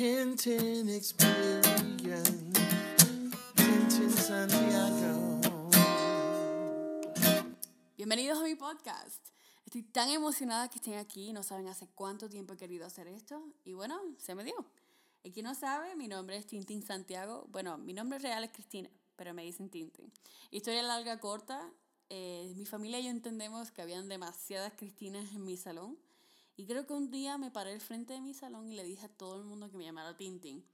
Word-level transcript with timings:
Tintin 0.00 0.88
Experience, 0.88 2.32
Tintin 3.54 4.10
Santiago. 4.10 5.40
Bienvenidos 7.98 8.38
a 8.38 8.44
mi 8.44 8.54
podcast. 8.54 9.28
Estoy 9.66 9.82
tan 9.82 10.08
emocionada 10.08 10.70
que 10.70 10.76
estén 10.76 10.94
aquí. 10.94 11.34
No 11.34 11.42
saben 11.42 11.68
hace 11.68 11.86
cuánto 11.88 12.30
tiempo 12.30 12.54
he 12.54 12.56
querido 12.56 12.86
hacer 12.86 13.08
esto. 13.08 13.44
Y 13.64 13.74
bueno, 13.74 14.00
se 14.16 14.34
me 14.34 14.42
dio. 14.42 14.54
Y 15.22 15.32
quien 15.32 15.44
no 15.44 15.54
sabe, 15.54 15.94
mi 15.96 16.08
nombre 16.08 16.38
es 16.38 16.46
Tintin 16.46 16.82
Santiago. 16.82 17.46
Bueno, 17.50 17.76
mi 17.76 17.92
nombre 17.92 18.18
real 18.18 18.42
es 18.42 18.52
Cristina, 18.52 18.88
pero 19.20 19.34
me 19.34 19.42
dicen 19.42 19.68
Tintin. 19.68 20.10
Historia 20.50 20.82
larga, 20.82 21.20
corta. 21.20 21.70
eh, 22.08 22.54
mi 22.56 22.64
familia 22.64 23.00
y 23.00 23.04
yo 23.04 23.10
entendemos 23.10 23.70
que 23.70 23.82
habían 23.82 24.08
demasiadas 24.08 24.72
Cristinas 24.78 25.30
en 25.34 25.44
mi 25.44 25.58
salón. 25.58 25.98
Y 26.56 26.64
creo 26.64 26.86
que 26.86 26.94
un 26.94 27.10
día 27.10 27.36
me 27.36 27.50
paré 27.50 27.74
al 27.74 27.82
frente 27.82 28.14
de 28.14 28.22
mi 28.22 28.32
salón 28.32 28.72
y 28.72 28.76
le 28.76 28.82
dije 28.82 29.04
a 29.04 29.08
todo 29.10 29.36
el 29.36 29.44
mundo 29.44 29.70
que 29.70 29.76
me 29.76 29.84
llamara 29.84 30.16
Tintin. 30.16 30.64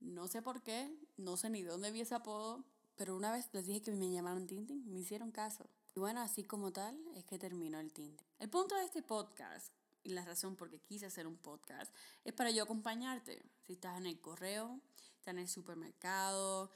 No 0.00 0.28
sé 0.28 0.40
por 0.40 0.62
qué, 0.62 0.90
no 1.18 1.36
sé 1.36 1.50
ni 1.50 1.62
dónde 1.62 1.90
vi 1.90 2.00
ese 2.00 2.14
apodo, 2.14 2.64
pero 2.96 3.14
una 3.14 3.30
vez 3.32 3.50
les 3.52 3.66
dije 3.66 3.82
que 3.82 3.92
me 3.92 4.10
llamaron 4.10 4.46
Tintin, 4.46 4.90
me 4.90 5.00
hicieron 5.00 5.30
caso. 5.30 5.68
Y 5.94 6.00
bueno, 6.00 6.22
así 6.22 6.42
como 6.42 6.72
tal, 6.72 6.98
es 7.16 7.26
que 7.26 7.38
terminó 7.38 7.80
el 7.80 7.92
Tintin. 7.92 8.26
El 8.38 8.48
punto 8.48 8.76
de 8.76 8.84
este 8.86 9.02
podcast, 9.02 9.74
y 10.04 10.08
la 10.08 10.24
razón 10.24 10.56
por 10.56 10.70
qué 10.70 10.80
quise 10.80 11.04
hacer 11.04 11.26
un 11.26 11.36
podcast, 11.36 11.94
es 12.24 12.32
para 12.32 12.50
yo 12.50 12.62
acompañarte. 12.62 13.42
Si 13.66 13.74
estás 13.74 13.98
en 13.98 14.06
el 14.06 14.18
correo, 14.22 14.80
estás 15.18 15.32
en 15.32 15.40
el 15.40 15.48
supermercado, 15.48 16.70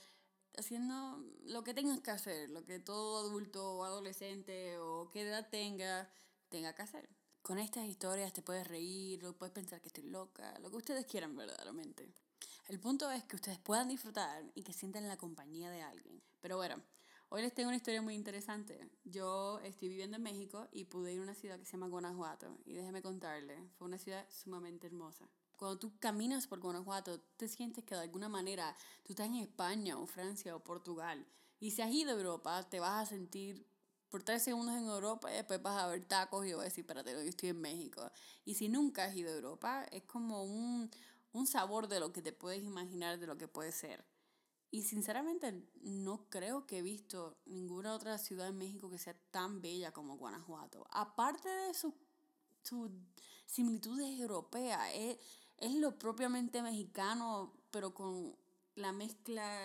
haciendo 0.59 1.25
lo 1.47 1.65
que 1.65 1.75
tengas 1.75 2.01
que 2.01 2.11
hacer, 2.11 2.51
lo 2.51 2.65
que 2.65 2.79
todo 2.79 3.27
adulto 3.27 3.77
o 3.77 3.85
adolescente 3.85 4.79
o 4.79 5.11
qué 5.11 5.23
edad 5.23 5.49
tenga, 5.51 6.11
tenga 6.49 6.75
que 6.75 6.83
hacer. 6.83 7.09
Con 7.43 7.59
estas 7.59 7.87
historias 7.87 8.33
te 8.33 8.43
puedes 8.43 8.67
reír, 8.67 9.25
o 9.27 9.37
puedes 9.37 9.53
pensar 9.53 9.81
que 9.81 9.89
estoy 9.89 10.05
loca, 10.05 10.59
lo 10.61 10.71
que 10.71 10.77
ustedes 10.77 11.05
quieran 11.05 11.37
verdaderamente. 11.37 12.11
El 12.69 12.81
punto 12.81 13.11
es 13.11 13.25
que 13.25 13.37
ustedes 13.37 13.59
puedan 13.59 13.89
disfrutar 13.89 14.51
y 14.55 14.63
que 14.63 14.73
sientan 14.73 15.07
la 15.07 15.19
compañía 15.19 15.71
de 15.71 15.83
alguien. 15.83 16.23
Pero 16.41 16.57
bueno, 16.57 16.83
hoy 17.29 17.43
les 17.43 17.53
tengo 17.53 17.69
una 17.69 17.77
historia 17.77 18.01
muy 18.01 18.15
interesante. 18.15 18.89
Yo 19.05 19.61
estoy 19.61 19.89
viviendo 19.89 20.17
en 20.17 20.23
México 20.23 20.69
y 20.73 20.85
pude 20.85 21.13
ir 21.13 21.21
a 21.21 21.25
una 21.25 21.35
ciudad 21.35 21.59
que 21.59 21.67
se 21.67 21.73
llama 21.73 21.89
Guanajuato. 21.89 22.57
Y 22.65 22.73
déjeme 22.73 23.03
contarle, 23.03 23.69
fue 23.77 23.89
una 23.89 23.99
ciudad 23.99 24.27
sumamente 24.31 24.87
hermosa. 24.87 25.29
Cuando 25.57 25.79
tú 25.79 25.99
caminas 25.99 26.47
por 26.47 26.61
Guanajuato, 26.61 27.21
te 27.37 27.49
sientes 27.49 27.85
que 27.85 27.95
de 27.95 28.03
alguna 28.03 28.29
manera 28.29 28.77
tú 29.03 29.13
estás 29.13 29.27
en 29.27 29.37
España 29.37 29.99
o 29.99 30.07
Francia 30.07 30.55
o 30.55 30.63
Portugal. 30.63 31.27
Y 31.61 31.71
si 31.71 31.83
has 31.83 31.91
ido 31.91 32.11
a 32.11 32.15
Europa, 32.15 32.69
te 32.69 32.81
vas 32.81 33.03
a 33.03 33.07
sentir 33.07 33.67
por 34.09 34.23
tres 34.23 34.43
segundos 34.43 34.77
en 34.77 34.85
Europa 34.85 35.31
y 35.33 35.35
después 35.35 35.61
vas 35.63 35.83
a 35.83 35.87
ver 35.89 36.05
tacos 36.07 36.47
y 36.47 36.53
vas 36.53 36.63
a 36.63 36.65
decir, 36.65 36.83
espérate, 36.83 37.13
yo 37.13 37.19
estoy 37.21 37.49
en 37.51 37.61
México. 37.61 38.11
Y 38.45 38.55
si 38.55 38.69
nunca 38.69 39.05
has 39.05 39.17
ido 39.17 39.31
a 39.31 39.35
Europa, 39.35 39.85
es 39.91 40.03
como 40.05 40.45
un, 40.45 40.91
un 41.33 41.47
sabor 41.47 41.89
de 41.89 42.01
lo 42.01 42.13
que 42.13 42.23
te 42.23 42.33
puedes 42.33 42.63
imaginar 42.63 43.19
de 43.19 43.27
lo 43.27 43.37
que 43.37 43.49
puede 43.49 43.73
ser. 43.73 44.05
Y 44.71 44.83
sinceramente 44.83 45.69
no 45.83 46.29
creo 46.29 46.67
que 46.67 46.79
he 46.79 46.83
visto 46.83 47.39
ninguna 47.47 47.95
otra 47.95 48.19
ciudad 48.19 48.49
en 48.49 48.59
México 48.59 48.91
que 48.91 48.99
sea 48.99 49.17
tan 49.31 49.61
bella 49.61 49.93
como 49.93 50.17
Guanajuato. 50.17 50.87
Aparte 50.91 51.49
de 51.49 51.75
sus 51.75 51.95
su 52.65 52.91
similitudes 53.47 54.19
europeas, 54.19 54.91
es, 54.95 55.19
es 55.59 55.75
lo 55.75 55.99
propiamente 55.99 56.63
mexicano, 56.63 57.53
pero 57.71 57.95
con 57.95 58.37
la 58.77 58.93
mezcla 58.93 59.59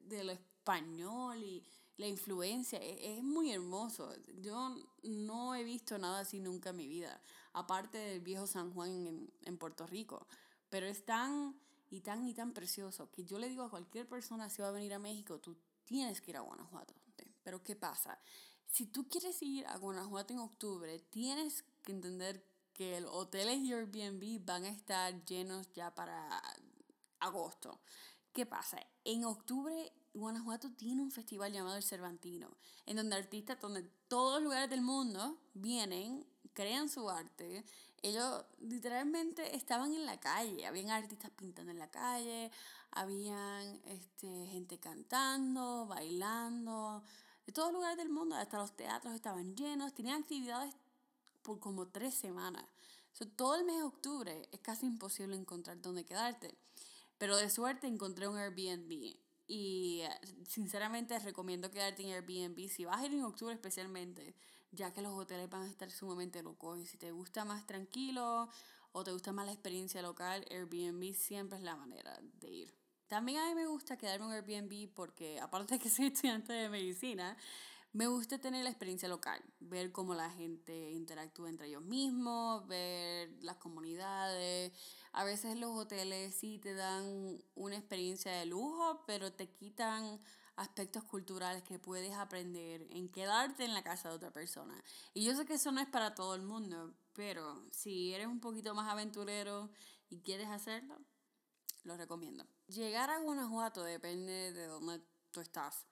de 0.00 0.24
lo 0.24 0.32
español 0.32 1.42
y 1.42 1.64
la 1.96 2.06
influencia. 2.06 2.78
Es, 2.78 3.18
es 3.18 3.22
muy 3.22 3.52
hermoso. 3.52 4.12
Yo 4.40 4.76
no 5.02 5.54
he 5.54 5.64
visto 5.64 5.98
nada 5.98 6.20
así 6.20 6.40
nunca 6.40 6.70
en 6.70 6.76
mi 6.76 6.88
vida, 6.88 7.20
aparte 7.52 7.98
del 7.98 8.20
viejo 8.20 8.46
San 8.46 8.72
Juan 8.72 9.06
en, 9.06 9.32
en 9.42 9.58
Puerto 9.58 9.86
Rico. 9.86 10.26
Pero 10.68 10.86
es 10.86 11.04
tan 11.04 11.54
y 11.90 12.00
tan 12.00 12.26
y 12.26 12.34
tan 12.34 12.52
precioso 12.52 13.10
que 13.10 13.24
yo 13.24 13.38
le 13.38 13.48
digo 13.48 13.64
a 13.64 13.70
cualquier 13.70 14.08
persona 14.08 14.48
si 14.48 14.62
va 14.62 14.68
a 14.68 14.72
venir 14.72 14.94
a 14.94 14.98
México, 14.98 15.40
tú 15.40 15.56
tienes 15.84 16.20
que 16.20 16.30
ir 16.30 16.36
a 16.36 16.40
Guanajuato. 16.40 16.94
Pero 17.42 17.62
¿qué 17.62 17.74
pasa? 17.74 18.18
Si 18.66 18.86
tú 18.86 19.08
quieres 19.08 19.42
ir 19.42 19.66
a 19.66 19.76
Guanajuato 19.76 20.32
en 20.32 20.38
octubre, 20.38 21.00
tienes 21.10 21.64
que 21.82 21.92
entender 21.92 22.46
que 22.80 22.98
los 22.98 23.12
hoteles 23.12 23.58
y 23.58 23.74
Airbnb 23.74 24.42
van 24.42 24.64
a 24.64 24.70
estar 24.70 25.22
llenos 25.26 25.70
ya 25.74 25.94
para 25.94 26.42
agosto. 27.18 27.78
¿Qué 28.32 28.46
pasa? 28.46 28.78
En 29.04 29.26
octubre 29.26 29.92
Guanajuato 30.14 30.72
tiene 30.72 31.02
un 31.02 31.10
festival 31.10 31.52
llamado 31.52 31.76
el 31.76 31.82
Cervantino, 31.82 32.56
en 32.86 32.96
donde 32.96 33.16
artistas 33.16 33.58
de 33.60 33.82
todos 34.08 34.36
los 34.36 34.44
lugares 34.44 34.70
del 34.70 34.80
mundo 34.80 35.36
vienen, 35.52 36.26
crean 36.54 36.88
su 36.88 37.10
arte. 37.10 37.66
Ellos 38.00 38.46
literalmente 38.60 39.54
estaban 39.54 39.92
en 39.92 40.06
la 40.06 40.18
calle, 40.18 40.66
habían 40.66 40.88
artistas 40.88 41.30
pintando 41.32 41.72
en 41.72 41.78
la 41.78 41.90
calle, 41.90 42.50
habían 42.92 43.78
este, 43.84 44.46
gente 44.46 44.78
cantando, 44.78 45.84
bailando, 45.86 47.02
de 47.44 47.52
todos 47.52 47.72
los 47.72 47.74
lugares 47.74 47.98
del 47.98 48.08
mundo, 48.08 48.36
hasta 48.36 48.56
los 48.56 48.74
teatros 48.74 49.14
estaban 49.14 49.54
llenos, 49.54 49.92
tenían 49.92 50.22
actividades 50.22 50.74
por 51.42 51.60
como 51.60 51.88
tres 51.88 52.14
semanas. 52.14 52.64
So, 53.12 53.26
todo 53.26 53.56
el 53.56 53.64
mes 53.64 53.76
de 53.76 53.82
octubre 53.82 54.48
es 54.52 54.60
casi 54.60 54.86
imposible 54.86 55.36
encontrar 55.36 55.80
dónde 55.80 56.04
quedarte. 56.04 56.56
Pero 57.18 57.36
de 57.36 57.50
suerte 57.50 57.86
encontré 57.86 58.28
un 58.28 58.38
Airbnb. 58.38 59.16
Y 59.46 60.02
sinceramente 60.46 61.18
recomiendo 61.18 61.70
quedarte 61.70 62.02
en 62.02 62.12
Airbnb 62.12 62.68
si 62.68 62.84
vas 62.84 63.00
a 63.00 63.06
ir 63.06 63.12
en 63.12 63.24
octubre 63.24 63.52
especialmente, 63.52 64.36
ya 64.70 64.92
que 64.92 65.02
los 65.02 65.12
hoteles 65.12 65.50
van 65.50 65.62
a 65.62 65.68
estar 65.68 65.90
sumamente 65.90 66.42
locos. 66.42 66.78
Y 66.78 66.86
si 66.86 66.96
te 66.96 67.10
gusta 67.10 67.44
más 67.44 67.66
tranquilo 67.66 68.48
o 68.92 69.04
te 69.04 69.12
gusta 69.12 69.32
más 69.32 69.46
la 69.46 69.52
experiencia 69.52 70.02
local, 70.02 70.46
Airbnb 70.50 71.12
siempre 71.14 71.58
es 71.58 71.64
la 71.64 71.76
manera 71.76 72.18
de 72.40 72.48
ir. 72.48 72.74
También 73.08 73.40
a 73.40 73.48
mí 73.48 73.56
me 73.56 73.66
gusta 73.66 73.98
quedarme 73.98 74.26
en 74.26 74.32
Airbnb 74.32 74.94
porque 74.94 75.40
aparte 75.40 75.74
de 75.74 75.80
que 75.80 75.90
soy 75.90 76.06
estudiante 76.06 76.52
de 76.52 76.68
medicina, 76.68 77.36
me 77.92 78.06
gusta 78.06 78.38
tener 78.38 78.62
la 78.62 78.70
experiencia 78.70 79.08
local, 79.08 79.42
ver 79.58 79.90
cómo 79.90 80.14
la 80.14 80.30
gente 80.30 80.92
interactúa 80.92 81.48
entre 81.48 81.66
ellos 81.66 81.82
mismos, 81.82 82.66
ver 82.68 83.30
las 83.42 83.56
comunidades. 83.56 84.72
A 85.12 85.24
veces 85.24 85.56
los 85.56 85.76
hoteles 85.76 86.34
sí 86.34 86.58
te 86.58 86.74
dan 86.74 87.42
una 87.54 87.76
experiencia 87.76 88.32
de 88.32 88.46
lujo, 88.46 89.02
pero 89.06 89.32
te 89.32 89.50
quitan 89.50 90.20
aspectos 90.54 91.02
culturales 91.04 91.62
que 91.64 91.78
puedes 91.78 92.12
aprender 92.12 92.86
en 92.90 93.08
quedarte 93.08 93.64
en 93.64 93.74
la 93.74 93.82
casa 93.82 94.10
de 94.10 94.14
otra 94.14 94.30
persona. 94.30 94.80
Y 95.14 95.24
yo 95.24 95.34
sé 95.34 95.44
que 95.44 95.54
eso 95.54 95.72
no 95.72 95.80
es 95.80 95.88
para 95.88 96.14
todo 96.14 96.34
el 96.34 96.42
mundo, 96.42 96.94
pero 97.14 97.64
si 97.72 98.12
eres 98.14 98.28
un 98.28 98.40
poquito 98.40 98.74
más 98.74 98.88
aventurero 98.88 99.70
y 100.10 100.20
quieres 100.20 100.48
hacerlo, 100.48 100.96
lo 101.82 101.96
recomiendo. 101.96 102.46
Llegar 102.68 103.10
a 103.10 103.18
Guanajuato 103.18 103.82
depende 103.82 104.52
de 104.52 104.66
dónde 104.66 105.00
tú 105.32 105.40
estás. 105.40 105.86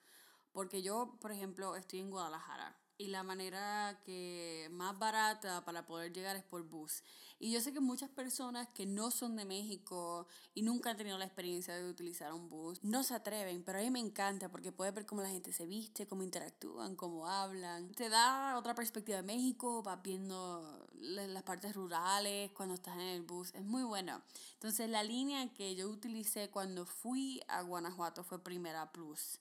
Porque 0.52 0.82
yo, 0.82 1.16
por 1.20 1.32
ejemplo, 1.32 1.76
estoy 1.76 2.00
en 2.00 2.10
Guadalajara 2.10 2.76
y 3.00 3.06
la 3.06 3.22
manera 3.22 4.00
que 4.04 4.68
más 4.72 4.98
barata 4.98 5.64
para 5.64 5.86
poder 5.86 6.12
llegar 6.12 6.34
es 6.34 6.42
por 6.42 6.64
bus. 6.64 7.04
Y 7.38 7.52
yo 7.52 7.60
sé 7.60 7.72
que 7.72 7.78
muchas 7.78 8.10
personas 8.10 8.66
que 8.74 8.86
no 8.86 9.12
son 9.12 9.36
de 9.36 9.44
México 9.44 10.26
y 10.52 10.62
nunca 10.62 10.90
han 10.90 10.96
tenido 10.96 11.16
la 11.16 11.24
experiencia 11.24 11.76
de 11.76 11.88
utilizar 11.88 12.32
un 12.32 12.48
bus, 12.48 12.82
no 12.82 13.04
se 13.04 13.14
atreven, 13.14 13.62
pero 13.62 13.78
a 13.78 13.82
mí 13.82 13.90
me 13.92 14.00
encanta 14.00 14.50
porque 14.50 14.72
puedes 14.72 14.92
ver 14.92 15.06
cómo 15.06 15.22
la 15.22 15.28
gente 15.28 15.52
se 15.52 15.64
viste, 15.64 16.08
cómo 16.08 16.24
interactúan, 16.24 16.96
cómo 16.96 17.28
hablan. 17.28 17.92
Te 17.92 18.08
da 18.08 18.58
otra 18.58 18.74
perspectiva 18.74 19.18
de 19.18 19.22
México, 19.22 19.80
vas 19.84 20.02
viendo 20.02 20.88
las 20.96 21.44
partes 21.44 21.76
rurales 21.76 22.50
cuando 22.50 22.74
estás 22.74 22.96
en 22.96 23.02
el 23.02 23.22
bus, 23.22 23.54
es 23.54 23.62
muy 23.62 23.84
bueno. 23.84 24.20
Entonces 24.54 24.90
la 24.90 25.04
línea 25.04 25.52
que 25.54 25.76
yo 25.76 25.88
utilicé 25.88 26.50
cuando 26.50 26.84
fui 26.84 27.40
a 27.46 27.62
Guanajuato 27.62 28.24
fue 28.24 28.42
Primera 28.42 28.90
Plus. 28.90 29.38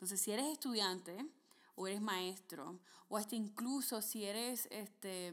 Entonces, 0.00 0.20
si 0.20 0.32
eres 0.32 0.46
estudiante 0.46 1.26
o 1.74 1.86
eres 1.86 2.00
maestro, 2.00 2.80
o 3.08 3.18
hasta 3.18 3.36
incluso 3.36 4.00
si 4.00 4.24
eres 4.24 4.66
este, 4.70 5.32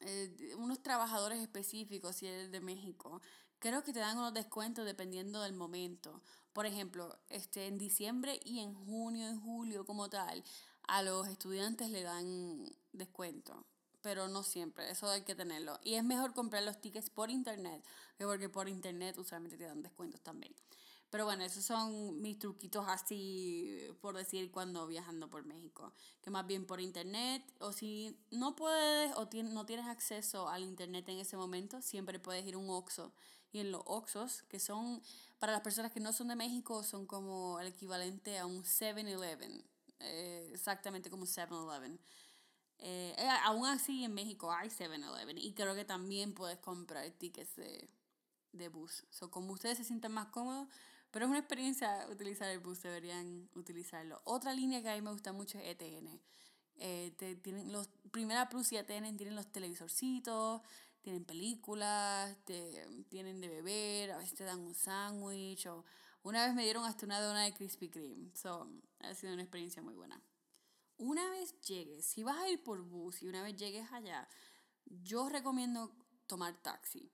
eh, 0.00 0.54
unos 0.56 0.80
trabajadores 0.82 1.40
específicos, 1.40 2.14
si 2.14 2.28
eres 2.28 2.52
de 2.52 2.60
México, 2.60 3.20
creo 3.58 3.82
que 3.82 3.92
te 3.92 3.98
dan 3.98 4.18
unos 4.18 4.34
descuentos 4.34 4.86
dependiendo 4.86 5.42
del 5.42 5.52
momento. 5.52 6.22
Por 6.52 6.64
ejemplo, 6.64 7.18
este, 7.28 7.66
en 7.66 7.76
diciembre 7.76 8.38
y 8.44 8.60
en 8.60 8.72
junio, 8.72 9.26
en 9.26 9.40
julio 9.40 9.84
como 9.84 10.08
tal, 10.08 10.44
a 10.86 11.02
los 11.02 11.26
estudiantes 11.26 11.90
le 11.90 12.02
dan 12.02 12.64
descuento 12.92 13.66
pero 14.04 14.28
no 14.28 14.42
siempre, 14.42 14.90
eso 14.90 15.08
hay 15.08 15.22
que 15.22 15.34
tenerlo. 15.34 15.80
Y 15.82 15.94
es 15.94 16.04
mejor 16.04 16.34
comprar 16.34 16.62
los 16.62 16.78
tickets 16.78 17.08
por 17.08 17.30
internet, 17.30 17.82
porque 18.18 18.50
por 18.50 18.68
internet 18.68 19.16
usualmente 19.16 19.56
te 19.56 19.64
dan 19.64 19.80
descuentos 19.80 20.20
también. 20.20 20.54
Pero 21.14 21.26
bueno, 21.26 21.44
esos 21.44 21.64
son 21.64 22.20
mis 22.20 22.40
truquitos 22.40 22.86
así, 22.88 23.78
por 24.00 24.16
decir, 24.16 24.50
cuando 24.50 24.84
viajando 24.88 25.30
por 25.30 25.44
México. 25.44 25.92
Que 26.20 26.28
más 26.28 26.44
bien 26.44 26.66
por 26.66 26.80
internet, 26.80 27.40
o 27.60 27.70
si 27.70 28.18
no 28.32 28.56
puedes 28.56 29.12
o 29.14 29.28
no 29.44 29.64
tienes 29.64 29.86
acceso 29.86 30.48
al 30.48 30.64
internet 30.64 31.08
en 31.08 31.20
ese 31.20 31.36
momento, 31.36 31.80
siempre 31.82 32.18
puedes 32.18 32.44
ir 32.44 32.54
a 32.54 32.58
un 32.58 32.68
Oxxo. 32.68 33.12
Y 33.52 33.60
en 33.60 33.70
los 33.70 33.82
Oxxos, 33.86 34.42
que 34.48 34.58
son 34.58 35.00
Para 35.38 35.52
las 35.52 35.60
personas 35.60 35.92
que 35.92 36.00
no 36.00 36.12
son 36.12 36.26
de 36.26 36.34
México, 36.34 36.82
son 36.82 37.06
como 37.06 37.60
el 37.60 37.68
equivalente 37.68 38.36
a 38.38 38.46
un 38.46 38.64
7-Eleven. 38.64 39.64
Eh, 40.00 40.50
exactamente 40.52 41.10
como 41.10 41.26
7-Eleven. 41.26 42.00
Eh, 42.78 43.14
eh, 43.16 43.28
aún 43.44 43.66
así, 43.66 44.02
en 44.02 44.14
México 44.14 44.50
hay 44.50 44.68
7-Eleven. 44.68 45.38
Y 45.38 45.54
creo 45.54 45.76
que 45.76 45.84
también 45.84 46.34
puedes 46.34 46.58
comprar 46.58 47.08
tickets 47.12 47.54
de, 47.54 47.88
de 48.50 48.68
bus. 48.68 49.04
So, 49.10 49.30
como 49.30 49.52
ustedes 49.52 49.78
se 49.78 49.84
sientan 49.84 50.10
más 50.10 50.26
cómodos, 50.26 50.66
pero 51.14 51.26
es 51.26 51.30
una 51.30 51.38
experiencia 51.38 52.08
utilizar 52.10 52.50
el 52.50 52.58
bus, 52.58 52.82
deberían 52.82 53.48
utilizarlo. 53.54 54.20
Otra 54.24 54.52
línea 54.52 54.82
que 54.82 54.88
a 54.88 54.96
mí 54.96 55.00
me 55.00 55.12
gusta 55.12 55.32
mucho 55.32 55.58
es 55.58 55.68
ETN. 55.68 56.20
Eh, 56.78 57.14
te, 57.16 57.36
tienen 57.36 57.70
los, 57.70 57.88
Primera 58.10 58.48
Plus 58.48 58.72
y 58.72 58.78
ETN 58.78 59.16
tienen 59.16 59.36
los 59.36 59.46
televisorcitos, 59.52 60.60
tienen 61.02 61.24
películas, 61.24 62.36
te, 62.44 62.84
tienen 63.08 63.40
de 63.40 63.46
beber, 63.46 64.10
a 64.10 64.18
veces 64.18 64.34
te 64.34 64.42
dan 64.42 64.58
un 64.58 64.74
sándwich 64.74 65.68
o 65.68 65.84
una 66.24 66.44
vez 66.46 66.52
me 66.52 66.64
dieron 66.64 66.84
hasta 66.84 67.06
una 67.06 67.20
dona 67.20 67.44
de 67.44 67.54
Krispy 67.54 67.90
Kreme. 67.90 68.34
So, 68.34 68.68
ha 68.98 69.14
sido 69.14 69.34
una 69.34 69.42
experiencia 69.42 69.82
muy 69.82 69.94
buena. 69.94 70.20
Una 70.96 71.30
vez 71.30 71.60
llegues, 71.60 72.06
si 72.06 72.24
vas 72.24 72.38
a 72.38 72.48
ir 72.48 72.60
por 72.64 72.82
bus 72.82 73.22
y 73.22 73.28
una 73.28 73.44
vez 73.44 73.54
llegues 73.54 73.86
allá, 73.92 74.28
yo 74.84 75.28
recomiendo 75.28 75.94
tomar 76.26 76.60
taxi. 76.60 77.08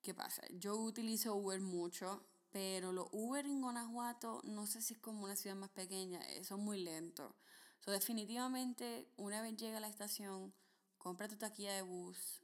¿Qué 0.00 0.14
pasa? 0.14 0.42
Yo 0.52 0.76
utilizo 0.76 1.34
Uber 1.34 1.60
mucho, 1.60 2.24
pero 2.52 2.92
los 2.92 3.08
Uber 3.12 3.46
en 3.46 3.62
Guanajuato, 3.62 4.40
no 4.44 4.66
sé 4.66 4.82
si 4.82 4.94
es 4.94 5.00
como 5.00 5.24
una 5.24 5.36
ciudad 5.36 5.56
más 5.56 5.70
pequeña, 5.70 6.20
eh, 6.30 6.44
son 6.44 6.60
muy 6.60 6.82
lentos. 6.82 7.34
So, 7.80 7.90
definitivamente, 7.90 9.08
una 9.16 9.42
vez 9.42 9.56
llega 9.56 9.78
a 9.78 9.80
la 9.80 9.88
estación, 9.88 10.54
compra 10.98 11.28
tu 11.28 11.36
taquilla 11.36 11.72
de 11.72 11.82
bus 11.82 12.42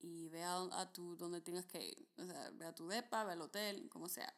y 0.00 0.28
ve 0.28 0.42
a, 0.42 0.56
a 0.72 0.92
tu, 0.92 1.16
donde 1.16 1.40
tengas 1.40 1.66
que 1.66 1.86
ir. 1.86 2.08
O 2.16 2.24
sea, 2.24 2.50
ve 2.54 2.66
a 2.66 2.74
tu 2.74 2.88
depa, 2.88 3.24
ve 3.24 3.32
al 3.32 3.42
hotel, 3.42 3.88
como 3.90 4.08
sea. 4.08 4.32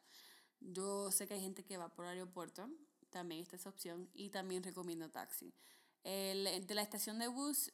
Yo 0.59 1.11
sé 1.11 1.27
que 1.27 1.35
hay 1.35 1.41
gente 1.41 1.63
que 1.63 1.77
va 1.77 1.89
por 1.89 2.05
aeropuerto, 2.05 2.69
también 3.09 3.41
está 3.41 3.55
esa 3.55 3.69
opción, 3.69 4.09
y 4.13 4.29
también 4.29 4.63
recomiendo 4.63 5.09
taxi. 5.09 5.53
El, 6.03 6.67
de 6.67 6.75
la 6.75 6.81
estación 6.81 7.19
de 7.19 7.27
bus, 7.27 7.71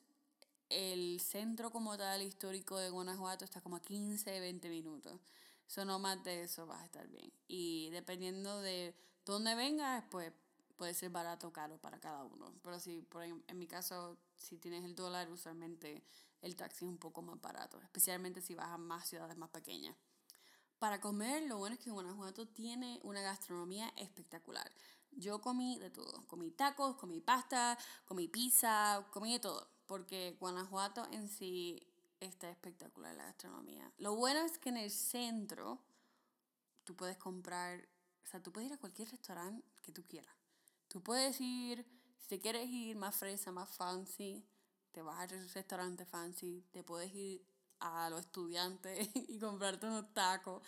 el 0.69 1.19
centro 1.19 1.71
como 1.71 1.97
tal 1.97 2.21
histórico 2.21 2.77
de 2.77 2.89
Guanajuato 2.89 3.43
está 3.43 3.61
como 3.61 3.77
a 3.77 3.81
15, 3.81 4.39
20 4.39 4.69
minutos. 4.69 5.19
Eso 5.71 5.85
no 5.85 5.99
más 5.99 6.21
de 6.25 6.43
eso 6.43 6.67
vas 6.67 6.81
a 6.81 6.85
estar 6.85 7.07
bien. 7.07 7.31
Y 7.47 7.89
dependiendo 7.91 8.59
de 8.59 8.93
dónde 9.23 9.55
vengas, 9.55 10.03
pues 10.11 10.33
puede 10.75 10.93
ser 10.93 11.11
barato 11.11 11.47
o 11.47 11.53
caro 11.53 11.77
para 11.77 11.97
cada 11.97 12.25
uno. 12.25 12.53
Pero 12.61 12.77
si, 12.77 13.03
por 13.03 13.23
en 13.23 13.57
mi 13.57 13.67
caso, 13.67 14.17
si 14.35 14.57
tienes 14.57 14.83
el 14.83 14.95
dólar, 14.95 15.31
usualmente 15.31 16.03
el 16.41 16.57
taxi 16.57 16.83
es 16.83 16.91
un 16.91 16.97
poco 16.97 17.21
más 17.21 17.39
barato, 17.39 17.79
especialmente 17.83 18.41
si 18.41 18.53
vas 18.53 18.67
a 18.67 18.77
más 18.77 19.07
ciudades 19.07 19.37
más 19.37 19.49
pequeñas. 19.49 19.95
Para 20.77 20.99
comer, 20.99 21.43
lo 21.43 21.57
bueno 21.57 21.75
es 21.75 21.79
que 21.81 21.89
Guanajuato 21.89 22.49
tiene 22.49 22.99
una 23.03 23.21
gastronomía 23.21 23.93
espectacular. 23.95 24.69
Yo 25.11 25.39
comí 25.39 25.79
de 25.79 25.89
todo. 25.89 26.27
Comí 26.27 26.51
tacos, 26.51 26.97
comí 26.97 27.21
pasta, 27.21 27.77
comí 28.03 28.27
pizza, 28.27 29.07
comí 29.11 29.31
de 29.31 29.39
todo. 29.39 29.69
Porque 29.85 30.35
Guanajuato 30.37 31.07
en 31.13 31.29
sí 31.29 31.90
está 32.21 32.49
espectacular 32.49 33.15
la 33.15 33.25
gastronomía. 33.25 33.91
Lo 33.97 34.15
bueno 34.15 34.39
es 34.41 34.57
que 34.57 34.69
en 34.69 34.77
el 34.77 34.91
centro 34.91 35.81
tú 36.83 36.95
puedes 36.95 37.17
comprar, 37.17 37.87
o 38.23 38.27
sea, 38.27 38.41
tú 38.41 38.51
puedes 38.51 38.69
ir 38.69 38.73
a 38.75 38.79
cualquier 38.79 39.09
restaurante 39.09 39.67
que 39.81 39.91
tú 39.91 40.05
quieras. 40.07 40.33
Tú 40.87 41.01
puedes 41.01 41.39
ir, 41.41 41.85
si 42.17 42.27
te 42.27 42.39
quieres 42.39 42.69
ir 42.69 42.95
más 42.95 43.15
fresa, 43.15 43.51
más 43.51 43.69
fancy, 43.69 44.45
te 44.91 45.01
vas 45.01 45.19
al 45.19 45.49
restaurante 45.49 46.05
fancy, 46.05 46.65
te 46.71 46.83
puedes 46.83 47.13
ir 47.13 47.45
a 47.79 48.09
los 48.09 48.21
estudiantes 48.21 49.09
y 49.15 49.39
comprarte 49.39 49.87
unos 49.87 50.13
tacos, 50.13 50.61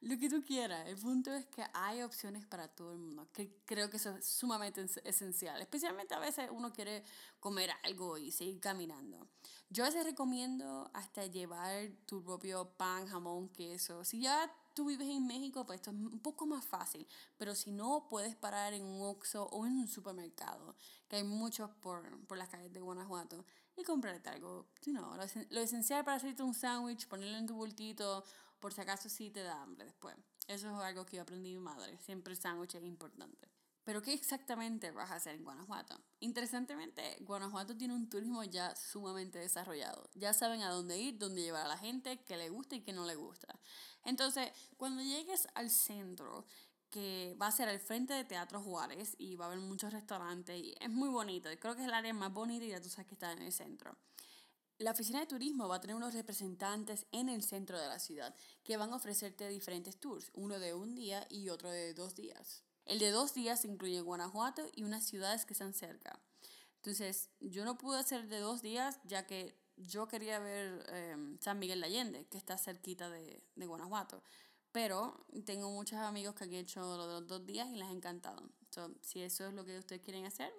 lo 0.00 0.18
que 0.18 0.28
tú 0.28 0.42
quieras. 0.44 0.86
El 0.88 0.96
punto 0.96 1.32
es 1.32 1.46
que 1.46 1.64
hay 1.74 2.02
opciones 2.02 2.46
para 2.46 2.68
todo 2.68 2.92
el 2.92 2.98
mundo, 2.98 3.28
que 3.32 3.50
creo 3.64 3.90
que 3.90 3.96
eso 3.96 4.16
es 4.16 4.26
sumamente 4.26 4.86
esencial, 5.04 5.60
especialmente 5.60 6.14
a 6.14 6.18
veces 6.18 6.48
uno 6.52 6.72
quiere 6.72 7.02
comer 7.40 7.70
algo 7.82 8.16
y 8.16 8.30
seguir 8.30 8.60
caminando. 8.60 9.26
Yo 9.70 9.84
a 9.84 9.88
veces 9.88 10.04
recomiendo 10.04 10.90
hasta 10.94 11.26
llevar 11.26 11.90
tu 12.06 12.24
propio 12.24 12.70
pan, 12.76 13.06
jamón, 13.06 13.48
queso. 13.50 14.02
Si 14.04 14.20
ya 14.20 14.50
tú 14.72 14.86
vives 14.86 15.08
en 15.08 15.26
México, 15.26 15.66
pues 15.66 15.80
esto 15.80 15.90
es 15.90 15.96
un 15.96 16.20
poco 16.20 16.46
más 16.46 16.64
fácil. 16.64 17.06
Pero 17.36 17.54
si 17.54 17.70
no, 17.70 18.06
puedes 18.08 18.34
parar 18.34 18.72
en 18.72 18.84
un 18.84 19.02
Oxxo 19.02 19.44
o 19.44 19.66
en 19.66 19.72
un 19.72 19.88
supermercado, 19.88 20.74
que 21.06 21.16
hay 21.16 21.24
muchos 21.24 21.70
por, 21.82 22.26
por 22.26 22.38
las 22.38 22.48
calles 22.48 22.72
de 22.72 22.80
Guanajuato, 22.80 23.44
y 23.76 23.84
comprarte 23.84 24.30
algo, 24.30 24.66
you 24.82 24.92
know, 24.92 25.14
lo, 25.14 25.24
lo 25.50 25.60
esencial 25.60 26.04
para 26.04 26.16
hacerte 26.16 26.42
un 26.42 26.54
sándwich, 26.54 27.06
ponerlo 27.06 27.38
en 27.38 27.46
tu 27.46 27.54
bultito, 27.54 28.24
por 28.60 28.72
si 28.72 28.80
acaso 28.80 29.08
sí 29.08 29.30
te 29.30 29.42
da 29.42 29.62
hambre 29.62 29.84
después. 29.84 30.16
Eso 30.46 30.68
es 30.68 30.84
algo 30.84 31.04
que 31.04 31.16
yo 31.16 31.22
aprendí 31.22 31.50
de 31.50 31.58
mi 31.58 31.64
madre. 31.64 31.98
Siempre 31.98 32.32
el 32.32 32.40
sándwich 32.40 32.74
es 32.74 32.84
importante. 32.84 33.48
Pero 33.84 34.02
¿qué 34.02 34.12
exactamente 34.12 34.90
vas 34.90 35.10
a 35.10 35.14
hacer 35.14 35.34
en 35.34 35.44
Guanajuato? 35.44 35.98
Interesantemente, 36.20 37.16
Guanajuato 37.20 37.74
tiene 37.74 37.94
un 37.94 38.10
turismo 38.10 38.44
ya 38.44 38.76
sumamente 38.76 39.38
desarrollado. 39.38 40.10
Ya 40.14 40.34
saben 40.34 40.62
a 40.62 40.68
dónde 40.68 40.98
ir, 40.98 41.16
dónde 41.16 41.40
llevar 41.40 41.64
a 41.64 41.68
la 41.68 41.78
gente, 41.78 42.22
qué 42.24 42.36
le 42.36 42.50
gusta 42.50 42.76
y 42.76 42.82
qué 42.82 42.92
no 42.92 43.06
le 43.06 43.14
gusta. 43.14 43.58
Entonces, 44.04 44.50
cuando 44.76 45.02
llegues 45.02 45.48
al 45.54 45.70
centro, 45.70 46.44
que 46.90 47.36
va 47.40 47.46
a 47.46 47.52
ser 47.52 47.68
al 47.68 47.80
frente 47.80 48.14
de 48.14 48.24
Teatro 48.24 48.60
Juárez 48.60 49.14
y 49.18 49.36
va 49.36 49.46
a 49.46 49.48
haber 49.48 49.60
muchos 49.60 49.92
restaurantes 49.92 50.58
y 50.58 50.74
es 50.80 50.90
muy 50.90 51.08
bonito. 51.08 51.48
Creo 51.58 51.74
que 51.74 51.82
es 51.82 51.88
el 51.88 51.94
área 51.94 52.12
más 52.14 52.32
bonita 52.32 52.64
y 52.64 52.70
ya 52.70 52.80
tú 52.80 52.88
sabes 52.88 53.06
que 53.06 53.14
está 53.14 53.32
en 53.32 53.42
el 53.42 53.52
centro. 53.52 53.96
La 54.78 54.92
oficina 54.92 55.18
de 55.18 55.26
turismo 55.26 55.66
va 55.66 55.76
a 55.76 55.80
tener 55.80 55.96
unos 55.96 56.14
representantes 56.14 57.06
en 57.10 57.28
el 57.28 57.42
centro 57.42 57.80
de 57.80 57.88
la 57.88 57.98
ciudad 57.98 58.32
que 58.62 58.76
van 58.76 58.92
a 58.92 58.96
ofrecerte 58.96 59.48
diferentes 59.48 59.98
tours, 59.98 60.30
uno 60.34 60.60
de 60.60 60.72
un 60.72 60.94
día 60.94 61.26
y 61.28 61.48
otro 61.48 61.68
de 61.68 61.94
dos 61.94 62.14
días. 62.14 62.62
El 62.84 63.00
de 63.00 63.10
dos 63.10 63.34
días 63.34 63.64
incluye 63.64 64.00
Guanajuato 64.00 64.62
y 64.74 64.84
unas 64.84 65.04
ciudades 65.04 65.44
que 65.44 65.52
están 65.52 65.74
cerca. 65.74 66.20
Entonces, 66.76 67.28
yo 67.40 67.64
no 67.64 67.76
pude 67.76 67.98
hacer 67.98 68.28
de 68.28 68.38
dos 68.38 68.62
días 68.62 69.00
ya 69.04 69.26
que 69.26 69.58
yo 69.76 70.06
quería 70.06 70.38
ver 70.38 70.86
em, 70.90 71.38
San 71.40 71.58
Miguel 71.58 71.80
de 71.80 71.86
Allende, 71.86 72.26
que 72.26 72.38
está 72.38 72.56
cerquita 72.56 73.10
de, 73.10 73.42
de, 73.56 73.66
Guanajuato. 73.66 74.22
Pero 74.70 75.26
tengo 75.44 75.70
muchos 75.72 75.98
amigos 75.98 76.36
que 76.36 76.44
han 76.44 76.54
hecho 76.54 76.80
los 76.96 77.26
dos 77.26 77.44
días 77.44 77.68
y 77.68 77.76
les 77.76 77.88
ha 77.88 77.92
encantado. 77.92 78.48
si 79.02 79.22
eso 79.22 79.48
es 79.48 79.54
lo 79.54 79.64
que 79.64 79.78
ustedes 79.78 80.02
quieren 80.02 80.24
hacer, 80.24 80.52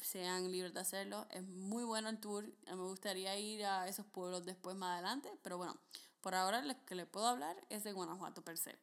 sean 0.00 0.50
libres 0.50 0.74
de 0.74 0.80
hacerlo. 0.80 1.26
Es 1.30 1.42
muy 1.42 1.84
bueno 1.84 2.08
el 2.08 2.18
tour. 2.18 2.44
Me 2.66 2.74
gustaría 2.74 3.38
ir 3.38 3.64
a 3.64 3.88
esos 3.88 4.06
pueblos 4.06 4.44
después, 4.44 4.76
más 4.76 4.94
adelante. 4.94 5.30
Pero 5.42 5.58
bueno, 5.58 5.76
por 6.20 6.34
ahora 6.34 6.62
lo 6.62 6.74
que 6.84 6.94
les 6.94 7.06
puedo 7.06 7.26
hablar 7.26 7.56
es 7.68 7.84
de 7.84 7.92
Guanajuato 7.92 8.42
per 8.42 8.58
se. 8.58 8.78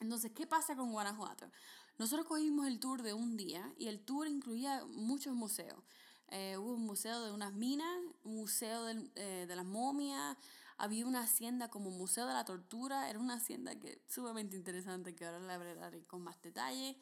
Entonces, 0.00 0.32
¿qué 0.34 0.46
pasa 0.46 0.76
con 0.76 0.92
Guanajuato? 0.92 1.50
Nosotros 1.98 2.26
cogimos 2.26 2.66
el 2.66 2.80
tour 2.80 3.02
de 3.02 3.12
un 3.14 3.36
día 3.36 3.72
y 3.78 3.88
el 3.88 4.04
tour 4.04 4.26
incluía 4.26 4.84
muchos 4.86 5.34
museos. 5.34 5.82
Eh, 6.28 6.56
hubo 6.56 6.72
un 6.72 6.86
museo 6.86 7.22
de 7.24 7.32
unas 7.32 7.52
minas, 7.52 7.98
un 8.24 8.36
museo 8.36 8.84
de, 8.84 9.10
eh, 9.16 9.46
de 9.46 9.56
las 9.56 9.66
momias, 9.66 10.36
había 10.82 11.06
una 11.06 11.20
hacienda 11.20 11.68
como 11.68 11.90
Museo 11.90 12.26
de 12.26 12.32
la 12.32 12.44
Tortura, 12.44 13.08
era 13.08 13.20
una 13.20 13.34
hacienda 13.34 13.78
que 13.78 14.02
sumamente 14.08 14.56
interesante 14.56 15.14
que 15.14 15.24
ahora 15.24 15.38
la 15.38 15.54
hablaré 15.54 16.02
con 16.06 16.22
más 16.22 16.42
detalle. 16.42 16.98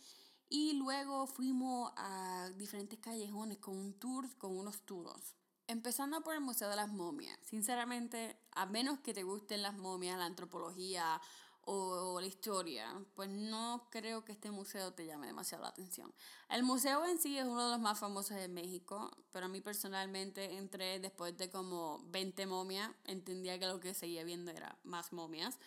Y 0.53 0.73
luego 0.73 1.29
fuimos 1.29 1.93
a 1.97 2.51
diferentes 2.57 2.99
callejones 2.99 3.59
con 3.59 3.77
un 3.77 3.95
tour, 3.95 4.29
con 4.37 4.59
unos 4.59 4.81
turos. 4.81 5.37
Empezando 5.69 6.23
por 6.23 6.35
el 6.35 6.41
Museo 6.41 6.69
de 6.69 6.75
las 6.75 6.89
Momias. 6.89 7.39
Sinceramente, 7.45 8.37
a 8.51 8.67
menos 8.67 8.99
que 8.99 9.15
te 9.15 9.23
gusten 9.23 9.63
las 9.63 9.79
momias, 9.79 10.19
la 10.19 10.25
antropología 10.25 11.21
o, 11.63 12.21
la 12.21 12.27
historia, 12.27 12.93
pues 13.15 13.31
no 13.31 13.87
creo 13.91 14.25
que 14.25 14.33
este 14.33 14.51
museo 14.51 14.93
te 14.93 15.07
llame 15.07 15.29
demasiado 15.29 15.63
la 15.63 15.69
atención. 15.69 16.13
El 16.49 16.65
museo 16.65 17.05
en 17.07 17.21
sí 17.21 17.39
es 17.39 17.45
uno 17.45 17.67
de 17.67 17.71
los 17.71 17.81
más 17.81 18.01
famosos 18.01 18.37
de 18.37 18.49
México, 18.49 19.09
pero 19.31 19.47
a 19.47 19.49
mí 19.49 19.61
personalmente 19.61 20.57
entré 20.57 20.99
después 20.99 21.37
de 21.37 21.49
como 21.49 22.03
20 22.07 22.47
momias, 22.47 22.91
entendía 23.05 23.57
que 23.61 23.67
lo 23.67 23.79
que 23.79 23.95
seguía 23.95 24.25
viendo 24.25 24.51
era 24.51 24.77
más 24.83 25.13
momias 25.13 25.61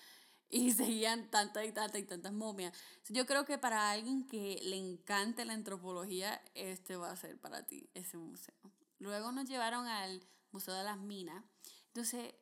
y 0.54 0.72
seguían 0.72 1.30
tantas 1.30 1.66
y 1.66 1.72
tantas 1.72 2.00
y 2.00 2.06
tantas 2.06 2.32
momias. 2.32 2.78
Yo 3.10 3.26
creo 3.26 3.44
que 3.46 3.58
para 3.58 3.90
alguien 3.92 4.28
que 4.28 4.60
le 4.64 4.78
encante 4.78 5.46
la 5.46 5.54
antropología, 5.54 6.42
este 6.54 6.96
va 6.96 7.12
a 7.12 7.16
ser 7.16 7.40
para 7.40 7.66
ti, 7.66 7.90
ese 7.96 8.18
museo. 8.18 8.54
Luego 9.00 9.32
nos 9.32 9.50
llevaron 9.50 9.88
al 9.88 10.22
Museo 10.52 10.76
de 10.76 10.84
las 10.84 11.00
Minas. 11.00 11.44
Entonces, 11.88 12.36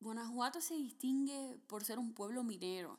Guanajuato 0.00 0.60
se 0.60 0.74
distingue 0.74 1.58
por 1.68 1.84
ser 1.84 1.98
un 1.98 2.12
pueblo 2.12 2.42
minero 2.42 2.98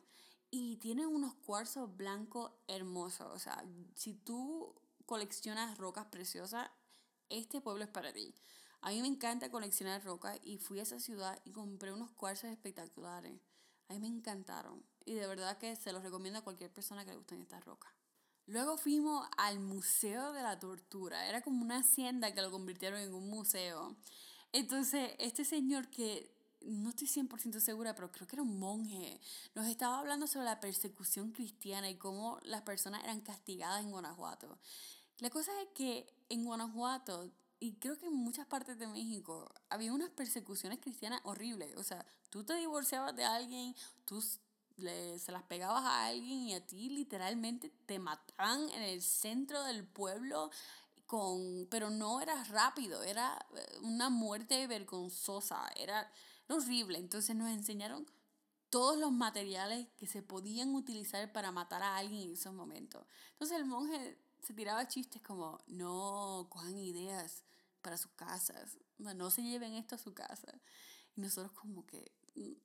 y 0.50 0.76
tiene 0.78 1.06
unos 1.06 1.34
cuarzos 1.34 1.94
blancos 1.94 2.50
hermosos. 2.66 3.28
O 3.32 3.38
sea, 3.38 3.62
si 3.94 4.14
tú 4.14 4.74
coleccionas 5.04 5.76
rocas 5.76 6.06
preciosas, 6.06 6.70
este 7.28 7.60
pueblo 7.60 7.84
es 7.84 7.90
para 7.90 8.12
ti. 8.12 8.34
A 8.80 8.90
mí 8.90 9.02
me 9.02 9.08
encanta 9.08 9.50
coleccionar 9.50 10.02
rocas 10.04 10.38
y 10.42 10.58
fui 10.58 10.80
a 10.80 10.82
esa 10.82 10.98
ciudad 10.98 11.38
y 11.44 11.52
compré 11.52 11.92
unos 11.92 12.10
cuarzos 12.12 12.50
espectaculares. 12.50 13.40
A 13.88 13.94
mí 13.94 14.00
me 14.00 14.08
encantaron 14.08 14.82
y 15.04 15.14
de 15.14 15.26
verdad 15.26 15.58
que 15.58 15.76
se 15.76 15.92
los 15.92 16.02
recomiendo 16.02 16.40
a 16.40 16.44
cualquier 16.44 16.72
persona 16.72 17.04
que 17.04 17.12
le 17.12 17.16
gusten 17.16 17.40
estas 17.40 17.64
rocas. 17.64 17.92
Luego 18.46 18.76
fuimos 18.76 19.26
al 19.36 19.58
Museo 19.58 20.32
de 20.32 20.42
la 20.42 20.58
Tortura. 20.58 21.26
Era 21.28 21.42
como 21.42 21.62
una 21.62 21.78
hacienda 21.78 22.32
que 22.32 22.42
lo 22.42 22.50
convirtieron 22.50 23.00
en 23.00 23.12
un 23.12 23.28
museo. 23.28 23.96
Entonces, 24.52 25.12
este 25.18 25.44
señor 25.44 25.88
que 25.88 26.32
no 26.60 26.90
estoy 26.90 27.06
100% 27.06 27.60
segura, 27.60 27.94
pero 27.94 28.10
creo 28.10 28.26
que 28.26 28.36
era 28.36 28.42
un 28.42 28.58
monje, 28.58 29.20
nos 29.54 29.66
estaba 29.66 29.98
hablando 29.98 30.26
sobre 30.26 30.46
la 30.46 30.60
persecución 30.60 31.30
cristiana 31.30 31.88
y 31.88 31.96
cómo 31.96 32.38
las 32.42 32.62
personas 32.62 33.04
eran 33.04 33.20
castigadas 33.20 33.82
en 33.84 33.90
Guanajuato. 33.90 34.58
La 35.18 35.30
cosa 35.30 35.52
es 35.62 35.68
que 35.74 36.06
en 36.28 36.44
Guanajuato, 36.44 37.30
y 37.60 37.74
creo 37.76 37.96
que 37.96 38.06
en 38.06 38.14
muchas 38.14 38.46
partes 38.46 38.78
de 38.78 38.86
México, 38.86 39.52
había 39.70 39.92
unas 39.92 40.10
persecuciones 40.10 40.78
cristianas 40.80 41.20
horribles. 41.24 41.74
O 41.76 41.82
sea, 41.82 42.04
tú 42.30 42.44
te 42.44 42.54
divorciabas 42.54 43.14
de 43.14 43.24
alguien, 43.24 43.74
tú 44.04 44.22
le, 44.76 45.18
se 45.18 45.32
las 45.32 45.42
pegabas 45.44 45.84
a 45.84 46.06
alguien 46.06 46.40
y 46.42 46.54
a 46.54 46.66
ti 46.66 46.90
literalmente 46.90 47.70
te 47.86 47.98
mataban 47.98 48.68
en 48.70 48.82
el 48.82 49.02
centro 49.02 49.62
del 49.64 49.84
pueblo 49.84 50.50
con 51.06 51.66
pero 51.70 51.88
no 51.88 52.20
era 52.20 52.42
rápido, 52.44 53.02
era 53.02 53.38
eh, 53.54 53.78
una 53.82 54.10
muerte 54.10 54.66
vergonzosa, 54.66 55.68
era 55.76 56.10
horrible. 56.48 56.98
Entonces 56.98 57.34
nos 57.36 57.50
enseñaron 57.50 58.06
todos 58.70 58.98
los 58.98 59.12
materiales 59.12 59.88
que 59.96 60.06
se 60.06 60.22
podían 60.22 60.74
utilizar 60.74 61.32
para 61.32 61.52
matar 61.52 61.82
a 61.82 61.96
alguien 61.96 62.22
en 62.22 62.32
esos 62.34 62.52
momentos. 62.52 63.06
Entonces 63.32 63.56
el 63.56 63.64
monje 63.64 64.18
se 64.42 64.54
tiraba 64.54 64.88
chistes 64.88 65.22
como, 65.22 65.58
no 65.66 66.46
cojan 66.50 66.76
ideas 66.78 67.44
para 67.82 67.96
sus 67.96 68.10
casas, 68.12 68.78
no 68.98 69.30
se 69.30 69.42
lleven 69.42 69.74
esto 69.74 69.94
a 69.94 69.98
su 69.98 70.12
casa. 70.12 70.52
Y 71.16 71.20
nosotros 71.20 71.52
como 71.52 71.86
que, 71.86 72.12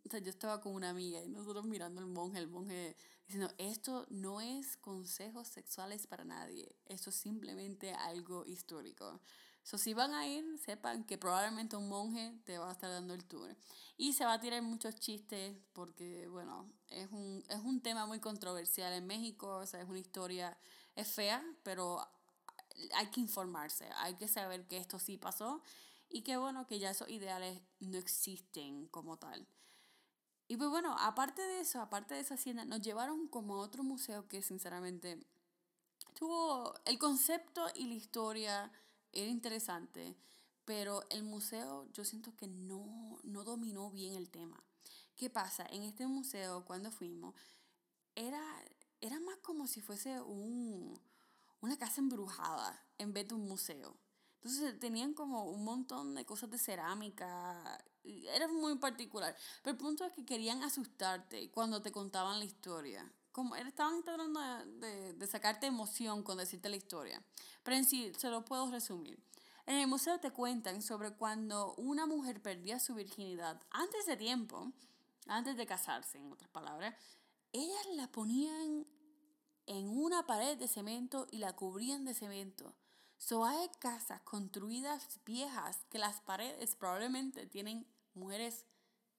o 0.06 0.10
sea, 0.10 0.20
yo 0.20 0.30
estaba 0.30 0.60
con 0.62 0.74
una 0.74 0.90
amiga 0.90 1.24
y 1.24 1.30
nosotros 1.30 1.66
mirando 1.66 2.02
al 2.02 2.08
monje, 2.08 2.38
el 2.38 2.48
monje 2.48 2.96
diciendo, 3.26 3.54
esto 3.58 4.06
no 4.10 4.42
es 4.42 4.78
consejos 4.78 5.48
sexuales 5.48 6.06
para 6.08 6.26
nadie, 6.26 6.76
esto 6.86 7.10
es 7.10 7.16
simplemente 7.16 7.94
algo 7.94 8.46
histórico. 8.46 9.22
So, 9.64 9.78
si 9.78 9.94
van 9.94 10.14
a 10.14 10.28
ir, 10.28 10.44
sepan 10.58 11.04
que 11.04 11.18
probablemente 11.18 11.78
un 11.78 11.88
monje 11.88 12.34
te 12.46 12.58
va 12.58 12.70
a 12.70 12.72
estar 12.72 12.90
dando 12.90 13.14
el 13.14 13.24
tour. 13.26 13.56
Y 13.96 14.14
se 14.14 14.26
va 14.26 14.34
a 14.34 14.40
tirar 14.40 14.62
muchos 14.64 14.96
chistes 14.96 15.56
porque, 15.74 16.28
bueno, 16.28 16.68
es 16.90 17.12
un, 17.12 17.44
es 17.48 17.60
un 17.60 17.80
tema 17.82 18.08
muy 18.08 18.20
controversial 18.20 18.92
en 18.94 19.06
México, 19.06 19.58
o 19.58 19.66
sea, 19.66 19.82
es 19.82 19.88
una 19.88 20.00
historia, 20.00 20.58
es 20.96 21.08
fea, 21.08 21.44
pero 21.64 22.00
hay 22.96 23.08
que 23.12 23.20
informarse, 23.20 23.88
hay 23.98 24.16
que 24.16 24.28
saber 24.28 24.68
que 24.68 24.78
esto 24.78 24.98
sí 24.98 25.18
pasó 25.18 25.62
y 26.12 26.22
que, 26.24 26.38
bueno, 26.38 26.68
que 26.68 26.80
ya 26.80 26.92
esos 26.92 27.10
ideales 27.10 27.62
no 27.80 27.98
existen 27.98 28.88
como 28.88 29.18
tal. 29.18 29.48
Y 30.48 30.58
pues 30.58 30.70
bueno, 30.70 30.96
aparte 31.00 31.42
de 31.42 31.62
eso, 31.62 31.80
aparte 31.80 32.14
de 32.14 32.20
esa 32.20 32.34
hacienda, 32.34 32.66
nos 32.66 32.82
llevaron 32.82 33.28
como 33.28 33.56
a 33.56 33.60
otro 33.60 33.84
museo 33.84 34.28
que 34.28 34.42
sinceramente 34.42 35.26
tuvo 36.14 36.74
el 36.86 37.00
concepto 37.00 37.66
y 37.74 37.88
la 37.88 37.94
historia 37.94 38.72
era 39.14 39.28
interesante, 39.28 40.16
pero 40.66 41.04
el 41.10 41.24
museo 41.24 41.88
yo 41.94 42.04
siento 42.04 42.36
que 42.36 42.48
no, 42.48 43.20
no 43.24 43.44
dominó 43.44 43.90
bien 43.92 44.16
el 44.16 44.30
tema. 44.30 44.62
¿Qué 45.16 45.30
pasa? 45.30 45.66
En 45.70 45.84
este 45.84 46.06
museo, 46.08 46.66
cuando 46.66 46.92
fuimos, 46.92 47.34
era, 48.16 48.42
era 49.00 49.20
más 49.22 49.38
como 49.38 49.68
si 49.68 49.80
fuese 49.80 50.20
un, 50.20 51.00
una 51.62 51.78
casa 51.78 52.02
embrujada 52.02 52.84
en 52.98 53.14
vez 53.14 53.28
de 53.28 53.36
un 53.36 53.48
museo. 53.48 53.96
Entonces 54.44 54.80
tenían 54.80 55.14
como 55.14 55.44
un 55.46 55.64
montón 55.64 56.16
de 56.16 56.26
cosas 56.26 56.50
de 56.50 56.58
cerámica 56.58 57.80
era 58.04 58.48
muy 58.48 58.76
particular. 58.78 59.36
Pero 59.62 59.74
el 59.74 59.78
punto 59.78 60.06
es 60.06 60.12
que 60.14 60.26
querían 60.26 60.64
asustarte 60.64 61.50
cuando 61.52 61.82
te 61.82 61.92
contaban 61.92 62.40
la 62.40 62.46
historia. 62.46 63.12
Como 63.32 63.56
estaban 63.56 64.04
tratando 64.04 64.40
de, 64.80 65.14
de, 65.14 65.28
sacarte 65.28 65.68
emoción 65.68 66.24
con 66.24 66.38
decirte 66.38 66.70
la 66.70 66.76
historia. 66.76 67.24
Pero 67.64 67.78
en 67.78 67.86
sí, 67.86 68.12
se 68.18 68.30
lo 68.30 68.44
puedo 68.44 68.70
resumir. 68.70 69.24
En 69.66 69.78
el 69.78 69.88
museo 69.88 70.20
te 70.20 70.32
cuentan 70.32 70.82
sobre 70.82 71.12
cuando 71.12 71.76
una 71.76 72.06
mujer 72.06 72.42
perdía 72.42 72.80
su 72.80 72.96
virginidad 72.96 73.62
antes 73.70 74.06
de 74.06 74.18
tiempo, 74.18 74.72
antes 75.28 75.56
de 75.56 75.66
casarse, 75.66 76.18
en 76.18 76.32
otras 76.32 76.50
palabras, 76.50 76.96
ellas 77.54 77.86
la 77.96 78.12
ponían 78.12 78.86
en 79.68 79.88
una 79.88 80.26
pared 80.26 80.58
de 80.58 80.68
cemento 80.68 81.28
y 81.32 81.38
la 81.38 81.56
cubrían 81.56 82.04
de 82.04 82.14
cemento. 82.14 82.74
So 83.22 83.46
hay 83.46 83.70
casas 83.78 84.20
construidas 84.24 85.20
viejas 85.24 85.86
que 85.92 86.00
las 86.00 86.20
paredes 86.22 86.76
probablemente 86.76 87.46
tienen 87.46 87.86
mujeres 88.16 88.66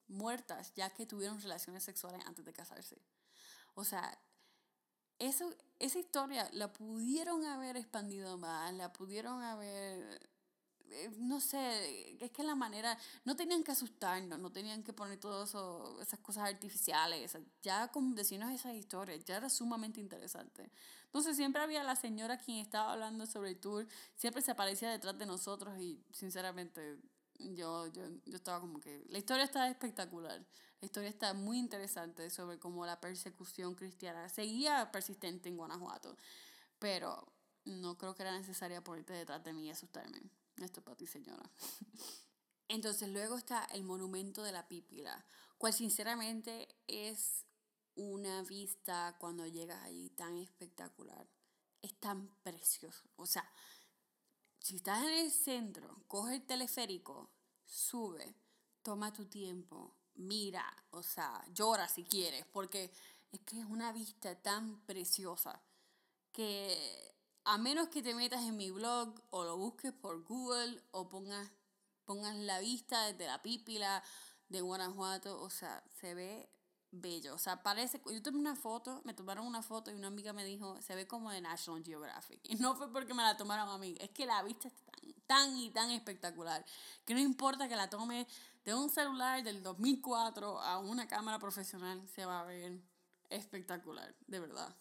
muertas 0.09 0.73
ya 0.75 0.89
que 0.89 1.05
tuvieron 1.05 1.39
relaciones 1.39 1.83
sexuales 1.85 2.21
antes 2.25 2.43
de 2.43 2.51
casarse. 2.51 2.97
O 3.75 3.85
sea, 3.85 4.19
eso, 5.19 5.55
esa 5.79 5.99
historia 5.99 6.49
la 6.51 6.73
pudieron 6.73 7.45
haber 7.45 7.77
expandido 7.77 8.37
más, 8.37 8.73
la 8.73 8.91
pudieron 8.91 9.41
haber 9.41 10.33
eh, 10.89 11.09
no 11.17 11.39
sé, 11.39 12.17
es 12.23 12.31
que 12.31 12.43
la 12.43 12.55
manera, 12.55 12.97
no 13.25 13.35
tenían 13.35 13.63
que 13.63 13.71
asustarnos, 13.71 14.37
no 14.37 14.51
tenían 14.51 14.83
que 14.83 14.93
poner 14.93 15.17
todas 15.17 15.49
esas 16.01 16.19
cosas 16.19 16.49
artificiales, 16.49 17.35
ya 17.61 17.87
con 17.87 18.13
decirnos 18.13 18.51
esas 18.51 18.75
historias, 18.75 19.23
ya 19.25 19.37
era 19.37 19.49
sumamente 19.49 19.99
interesante. 19.99 20.69
Entonces 21.13 21.37
siempre 21.37 21.61
había 21.61 21.83
la 21.83 21.95
señora 21.95 22.39
quien 22.39 22.57
estaba 22.57 22.91
hablando 22.91 23.27
sobre 23.27 23.49
el 23.49 23.59
tour, 23.59 23.87
siempre 24.15 24.41
se 24.41 24.49
aparecía 24.49 24.89
detrás 24.89 25.15
de 25.15 25.27
nosotros 25.27 25.79
y 25.79 26.03
sinceramente 26.11 26.97
yo, 27.37 27.85
yo, 27.85 28.01
yo 28.25 28.35
estaba 28.35 28.59
como 28.59 28.79
que, 28.79 29.05
la 29.09 29.19
historia 29.19 29.43
está 29.43 29.69
espectacular, 29.69 30.43
la 30.81 30.85
historia 30.85 31.09
está 31.09 31.35
muy 31.35 31.59
interesante 31.59 32.31
sobre 32.31 32.57
cómo 32.57 32.83
la 32.87 32.99
persecución 32.99 33.75
cristiana 33.75 34.27
seguía 34.27 34.91
persistente 34.91 35.49
en 35.49 35.57
Guanajuato, 35.57 36.17
pero 36.79 37.31
no 37.65 37.95
creo 37.95 38.15
que 38.15 38.23
era 38.23 38.35
necesaria 38.35 38.83
ponerte 38.83 39.13
detrás 39.13 39.43
de 39.43 39.53
mí 39.53 39.67
y 39.67 39.69
asustarme. 39.69 40.19
Esto 40.57 40.79
es 40.79 40.83
para 40.83 40.97
ti, 40.97 41.05
señora. 41.05 41.47
Entonces 42.67 43.07
luego 43.09 43.37
está 43.37 43.65
el 43.65 43.83
monumento 43.83 44.41
de 44.41 44.51
la 44.51 44.67
pípila, 44.67 45.23
cual 45.59 45.73
sinceramente 45.73 46.75
es 46.87 47.45
una 47.95 48.41
vista 48.43 49.15
cuando 49.19 49.47
llegas 49.47 49.83
allí 49.83 50.09
tan 50.09 50.37
espectacular. 50.37 51.27
Es 51.81 51.99
tan 51.99 52.27
precioso. 52.43 53.03
O 53.15 53.25
sea, 53.25 53.47
si 54.59 54.77
estás 54.77 55.03
en 55.03 55.13
el 55.13 55.31
centro, 55.31 56.03
coge 56.07 56.35
el 56.35 56.45
teleférico, 56.45 57.29
sube, 57.65 58.35
toma 58.81 59.11
tu 59.11 59.25
tiempo, 59.25 59.95
mira, 60.15 60.65
o 60.91 61.03
sea, 61.03 61.43
llora 61.53 61.87
si 61.87 62.03
quieres, 62.03 62.45
porque 62.45 62.91
es 63.31 63.41
que 63.41 63.59
es 63.59 63.65
una 63.65 63.91
vista 63.91 64.41
tan 64.41 64.85
preciosa 64.85 65.61
que 66.31 67.13
a 67.45 67.57
menos 67.57 67.89
que 67.89 68.01
te 68.01 68.15
metas 68.15 68.43
en 68.43 68.55
mi 68.55 68.71
blog 68.71 69.21
o 69.31 69.43
lo 69.43 69.57
busques 69.57 69.91
por 69.91 70.23
Google 70.23 70.81
o 70.91 71.09
pongas, 71.09 71.49
pongas 72.05 72.35
la 72.35 72.59
vista 72.59 73.07
desde 73.07 73.27
la 73.27 73.41
pípila 73.41 74.03
de 74.49 74.61
Guanajuato, 74.61 75.41
o 75.41 75.49
sea, 75.49 75.83
se 75.99 76.13
ve 76.13 76.49
bello. 76.93 77.33
O 77.33 77.37
sea, 77.37 77.61
parece, 77.61 78.01
yo 78.05 78.21
tomé 78.21 78.39
una 78.39 78.55
foto, 78.55 79.01
me 79.03 79.13
tomaron 79.13 79.45
una 79.45 79.61
foto 79.61 79.91
y 79.91 79.95
una 79.95 80.07
amiga 80.07 80.31
me 80.31 80.45
dijo, 80.45 80.81
se 80.81 80.95
ve 80.95 81.07
como 81.07 81.31
de 81.31 81.41
National 81.41 81.83
Geographic. 81.83 82.39
Y 82.53 82.55
no 82.55 82.75
fue 82.75 82.91
porque 82.91 83.13
me 83.13 83.23
la 83.23 83.35
tomaron 83.35 83.69
a 83.69 83.77
mí, 83.77 83.95
es 83.99 84.11
que 84.11 84.25
la 84.25 84.41
vista 84.43 84.67
es 84.67 84.73
tan, 84.73 85.13
tan 85.25 85.57
y 85.57 85.69
tan 85.71 85.89
espectacular, 85.91 86.63
que 87.05 87.13
no 87.13 87.19
importa 87.19 87.67
que 87.67 87.75
la 87.75 87.89
tome 87.89 88.27
de 88.63 88.73
un 88.73 88.89
celular 88.89 89.43
del 89.43 89.61
2004 89.63 90.61
a 90.61 90.77
una 90.79 91.07
cámara 91.07 91.39
profesional, 91.39 92.01
se 92.07 92.25
va 92.25 92.41
a 92.41 92.45
ver 92.45 92.79
espectacular, 93.29 94.15
de 94.27 94.39
verdad. 94.39 94.75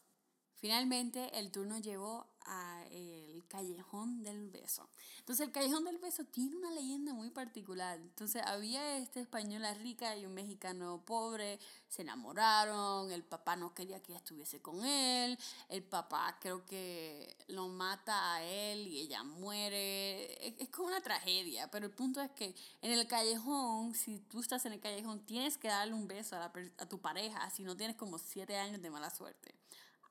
Finalmente 0.63 1.41
el 1.41 1.51
turno 1.51 1.77
llevó 1.79 2.25
a 2.45 2.85
el 2.93 3.45
Callejón 3.49 4.23
del 4.23 4.49
Beso. 4.49 4.89
Entonces 5.19 5.49
el 5.49 5.53
Callejón 5.53 5.83
del 5.83 5.99
Beso 5.99 6.25
tiene 6.27 6.55
una 6.55 6.71
leyenda 6.71 7.13
muy 7.13 7.31
particular. 7.31 7.99
Entonces 7.99 8.45
había 8.47 8.97
esta 8.99 9.19
española 9.19 9.75
rica 9.75 10.17
y 10.17 10.25
un 10.25 10.35
mexicano 10.35 11.03
pobre, 11.05 11.59
se 11.89 12.03
enamoraron, 12.03 13.11
el 13.11 13.25
papá 13.25 13.57
no 13.57 13.75
quería 13.75 14.01
que 14.01 14.13
ella 14.13 14.21
estuviese 14.21 14.63
con 14.63 14.85
él, 14.85 15.37
el 15.69 15.83
papá 15.83 16.39
creo 16.41 16.65
que 16.65 17.37
lo 17.49 17.67
mata 17.67 18.35
a 18.35 18.45
él 18.45 18.87
y 18.87 19.01
ella 19.01 19.25
muere. 19.25 20.63
Es, 20.63 20.69
como 20.69 20.87
una 20.87 21.01
tragedia, 21.01 21.73
pero 21.73 21.87
el 21.87 21.93
punto 21.93 22.21
es 22.21 22.31
que 22.31 22.55
en 22.83 22.93
el 22.93 23.09
callejón, 23.09 23.97
si 23.97 24.21
tú 24.21 24.39
estás 24.39 24.65
en 24.67 24.75
el 24.75 24.81
callejón, 24.81 25.27
tienes 25.27 25.59
que 25.59 25.67
darle 25.67 25.95
un 25.95 26.07
beso 26.07 26.37
a, 26.37 26.53
a 26.79 26.89
tu 26.89 27.01
pareja, 27.01 27.51
si 27.51 27.65
no 27.65 27.77
tienes 27.77 27.97
como 27.97 28.19
siete 28.19 28.57
años 28.57 28.81
de 28.81 28.91
mala 28.91 29.11
suerte 29.11 29.57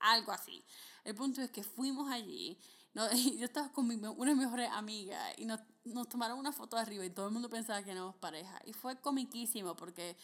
algo 0.02 0.32
así. 0.32 0.64
El 1.04 1.14
punto 1.14 1.40
es 1.40 1.50
que 1.50 1.64
fuimos 1.64 2.10
allí, 2.10 2.58
no, 2.94 3.10
yo 3.38 3.44
estaba 3.44 3.72
con 3.72 3.86
mi, 3.86 3.94
una 3.94 4.30
de 4.30 4.34
mis 4.34 4.44
mejores 4.44 4.70
amigas 4.72 5.34
y 5.38 5.46
nos, 5.46 5.60
nos 5.84 6.08
tomaron 6.08 6.38
una 6.38 6.52
foto 6.52 6.76
de 6.76 6.82
arriba 6.82 7.04
y 7.04 7.10
todo 7.10 7.26
el 7.26 7.32
mundo 7.32 7.48
pensaba 7.48 7.82
que 7.82 7.90
éramos 7.90 8.14
pareja. 8.16 8.60
Y 8.64 8.72
fue 8.72 9.00
comiquísimo 9.00 9.74
porque 9.74 10.16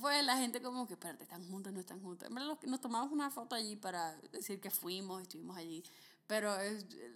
fue 0.00 0.22
la 0.22 0.36
gente 0.36 0.60
como 0.62 0.86
que, 0.86 0.94
espérate, 0.94 1.24
están 1.24 1.48
juntos, 1.48 1.72
no 1.72 1.80
están 1.80 2.00
juntos. 2.00 2.28
Nos 2.30 2.80
tomamos 2.80 3.12
una 3.12 3.30
foto 3.30 3.54
allí 3.54 3.76
para 3.76 4.16
decir 4.32 4.60
que 4.60 4.70
fuimos, 4.70 5.22
estuvimos 5.22 5.56
allí. 5.56 5.82
Pero 6.26 6.56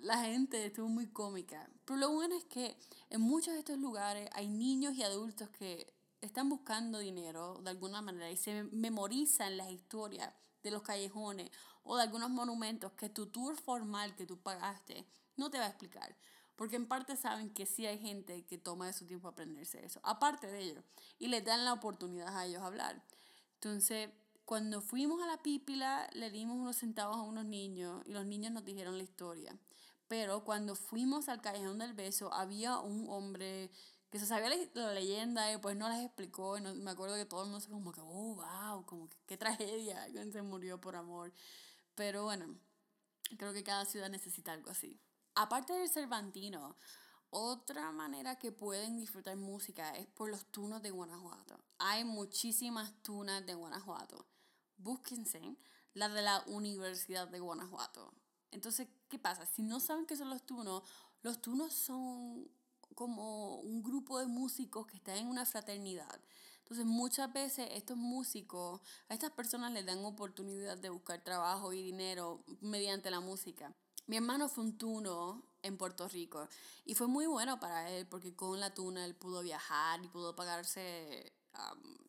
la 0.01 0.19
gente 0.25 0.67
estuvo 0.67 0.89
muy 0.89 1.07
cómica. 1.07 1.69
Pero 1.85 1.99
lo 1.99 2.11
bueno 2.11 2.37
es 2.37 2.45
que 2.45 2.77
en 3.09 3.21
muchos 3.21 3.55
de 3.55 3.61
estos 3.61 3.79
lugares 3.79 4.29
hay 4.33 4.49
niños 4.49 4.95
y 4.95 5.03
adultos 5.03 5.49
que 5.51 5.93
están 6.21 6.49
buscando 6.49 6.99
dinero 6.99 7.61
de 7.63 7.71
alguna 7.71 8.03
manera 8.03 8.31
y 8.31 8.37
se 8.37 8.65
memorizan 8.65 9.57
las 9.57 9.71
historias 9.71 10.33
de 10.63 10.71
los 10.71 10.83
callejones 10.83 11.51
o 11.87 11.97
de 11.97 12.03
algunos 12.03 12.31
monumentos 12.31 12.93
que 12.93 13.09
tu 13.09 13.27
tour 13.27 13.57
formal 13.57 14.15
que 14.15 14.27
tú 14.27 14.39
pagaste 14.39 15.07
no 15.37 15.51
te 15.51 15.59
va 15.59 15.65
a 15.65 15.69
explicar. 15.69 16.17
Porque 16.57 16.77
en 16.77 16.87
parte 16.87 17.17
saben 17.17 17.51
que 17.51 17.67
sí 17.67 17.87
hay 17.87 17.99
gente 17.99 18.45
que 18.45 18.59
toma 18.59 18.87
de 18.87 18.93
su 18.93 19.07
tiempo 19.07 19.29
aprenderse 19.29 19.85
eso, 19.85 20.01
aparte 20.03 20.47
de 20.47 20.63
ello, 20.63 20.83
y 21.19 21.29
les 21.29 21.45
dan 21.45 21.65
la 21.65 21.75
oportunidad 21.75 22.37
a 22.37 22.47
ellos 22.47 22.63
hablar. 22.63 23.03
Entonces, 23.55 24.11
cuando 24.47 24.81
fuimos 24.81 25.23
a 25.23 25.27
la 25.27 25.43
pípila, 25.43 26.09
le 26.13 26.31
dimos 26.31 26.57
unos 26.57 26.77
centavos 26.77 27.17
a 27.17 27.23
unos 27.23 27.45
niños 27.45 28.03
y 28.07 28.13
los 28.13 28.25
niños 28.25 28.53
nos 28.53 28.65
dijeron 28.65 28.97
la 28.97 29.03
historia. 29.03 29.59
Pero 30.09 30.45
cuando 30.45 30.77
fuimos 30.77 31.29
al 31.29 31.41
Callejón 31.41 31.79
del 31.79 31.95
Beso, 31.95 32.33
había 32.33 32.79
un 32.79 33.07
hombre 33.09 33.71
que 34.11 34.21
se 34.21 34.27
sabía 34.27 34.49
la, 34.75 34.93
leyenda 34.93 35.53
y 35.53 35.59
pues 35.59 35.77
no 35.77 35.89
les 35.89 36.05
explicó. 36.05 36.57
Y 36.59 36.61
no, 36.61 36.75
me 36.75 36.93
acuerdo 36.93 37.17
que 37.17 37.25
todo 37.25 37.43
el 37.43 37.51
mundo 37.51 37.61
se 37.61 37.69
como 37.69 37.93
que, 37.93 38.01
oh, 38.01 38.37
wow, 38.37 38.85
como 38.87 39.09
que 39.09 39.17
qué 39.27 39.37
tragedia, 39.37 40.07
que 40.13 40.25
se 40.33 40.43
murió 40.43 40.81
por 40.81 40.97
amor. 40.97 41.33
Pero 41.97 42.23
bueno, 42.23 42.57
creo 43.37 43.53
que 43.53 43.65
cada 43.65 43.85
ciudad 43.85 44.09
necesita 44.09 44.53
algo 44.53 44.71
así. 44.71 45.01
Aparte 45.35 45.73
del 45.73 45.89
Cervantino, 45.89 46.77
otra 47.31 47.91
manera 47.91 48.37
que 48.37 48.53
pueden 48.53 48.97
disfrutar 48.97 49.37
música 49.37 49.91
es 49.97 50.07
por 50.07 50.31
los 50.31 50.47
tunos 50.47 50.81
de 50.83 50.91
Guanajuato. 50.91 51.59
Hay 51.79 52.05
muchísimas 52.05 53.03
tunas 53.03 53.45
de 53.45 53.55
Guanajuato 53.55 54.25
búsquense 54.79 55.57
la 55.95 56.09
de 56.09 56.23
la 56.23 56.43
Universidad 56.47 57.29
de 57.29 57.41
Guanajuato. 57.41 58.13
Entonces, 58.51 58.89
¿qué 59.09 59.19
pasa? 59.19 59.47
Si 59.47 59.63
no 59.63 59.81
saben 59.81 60.07
qué 60.07 60.17
son 60.17 60.31
los 60.31 60.45
tunos, 60.45 60.83
los 61.23 61.41
tunos 61.41 61.73
son 61.73 62.49
como 62.95 63.57
un 63.57 63.83
grupo 63.83 64.19
de 64.19 64.27
músicos 64.27 64.87
que 64.87 64.97
están 64.97 65.17
en 65.17 65.29
una 65.29 65.45
fraternidad. 65.45 66.21
Entonces, 66.67 66.85
muchas 66.85 67.33
veces 67.33 67.69
estos 67.71 67.97
músicos, 67.97 68.81
a 69.09 69.15
estas 69.15 69.31
personas 69.31 69.71
les 69.71 69.87
dan 69.87 70.05
oportunidad 70.05 70.77
de 70.77 70.91
buscar 70.91 71.23
trabajo 71.23 71.73
y 71.73 71.81
dinero 71.81 72.43
mediante 72.61 73.09
la 73.09 73.21
música. 73.21 73.73
Mi 74.09 74.17
hermano 74.17 74.49
fue 74.49 74.65
un 74.65 74.77
tuno 74.77 75.45
en 75.63 75.79
Puerto 75.79 76.09
Rico 76.09 76.49
y 76.85 76.97
fue 76.97 77.07
muy 77.07 77.27
bueno 77.27 77.61
para 77.61 77.89
él 77.93 78.09
porque 78.09 78.35
con 78.35 78.59
la 78.59 78.75
tuna 78.75 79.05
él 79.05 79.15
pudo 79.15 79.43
viajar 79.43 80.05
y 80.05 80.09
pudo 80.09 80.35
pagarse 80.35 81.33